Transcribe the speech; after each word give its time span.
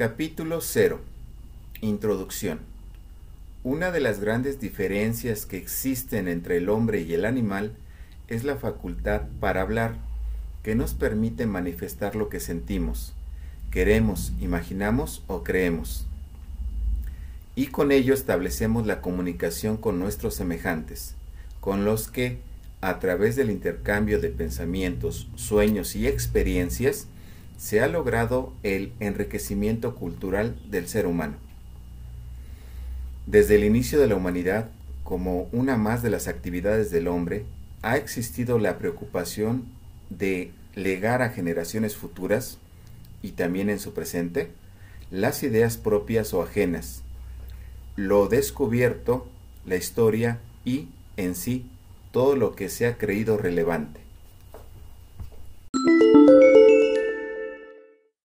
Capítulo 0.00 0.62
0. 0.62 0.98
Introducción. 1.82 2.60
Una 3.62 3.90
de 3.90 4.00
las 4.00 4.18
grandes 4.18 4.58
diferencias 4.58 5.44
que 5.44 5.58
existen 5.58 6.26
entre 6.26 6.56
el 6.56 6.70
hombre 6.70 7.02
y 7.02 7.12
el 7.12 7.26
animal 7.26 7.74
es 8.26 8.42
la 8.42 8.56
facultad 8.56 9.24
para 9.40 9.60
hablar, 9.60 9.96
que 10.62 10.74
nos 10.74 10.94
permite 10.94 11.44
manifestar 11.44 12.16
lo 12.16 12.30
que 12.30 12.40
sentimos, 12.40 13.12
queremos, 13.70 14.32
imaginamos 14.40 15.22
o 15.26 15.44
creemos. 15.44 16.06
Y 17.54 17.66
con 17.66 17.92
ello 17.92 18.14
establecemos 18.14 18.86
la 18.86 19.02
comunicación 19.02 19.76
con 19.76 19.98
nuestros 19.98 20.34
semejantes, 20.34 21.14
con 21.60 21.84
los 21.84 22.08
que, 22.08 22.38
a 22.80 23.00
través 23.00 23.36
del 23.36 23.50
intercambio 23.50 24.18
de 24.18 24.30
pensamientos, 24.30 25.28
sueños 25.34 25.94
y 25.94 26.06
experiencias, 26.06 27.06
se 27.60 27.82
ha 27.82 27.88
logrado 27.88 28.54
el 28.62 28.94
enriquecimiento 29.00 29.94
cultural 29.94 30.58
del 30.70 30.88
ser 30.88 31.06
humano. 31.06 31.34
Desde 33.26 33.56
el 33.56 33.64
inicio 33.64 34.00
de 34.00 34.06
la 34.06 34.16
humanidad, 34.16 34.70
como 35.04 35.42
una 35.52 35.76
más 35.76 36.02
de 36.02 36.08
las 36.08 36.26
actividades 36.26 36.90
del 36.90 37.06
hombre, 37.06 37.44
ha 37.82 37.98
existido 37.98 38.58
la 38.58 38.78
preocupación 38.78 39.66
de 40.08 40.52
legar 40.74 41.20
a 41.20 41.28
generaciones 41.28 41.96
futuras, 41.96 42.56
y 43.20 43.32
también 43.32 43.68
en 43.68 43.78
su 43.78 43.92
presente, 43.92 44.48
las 45.10 45.42
ideas 45.42 45.76
propias 45.76 46.32
o 46.32 46.42
ajenas, 46.42 47.02
lo 47.94 48.26
descubierto, 48.28 49.28
la 49.66 49.76
historia 49.76 50.38
y, 50.64 50.88
en 51.18 51.34
sí, 51.34 51.66
todo 52.10 52.36
lo 52.36 52.56
que 52.56 52.70
se 52.70 52.86
ha 52.86 52.96
creído 52.96 53.36
relevante. 53.36 54.00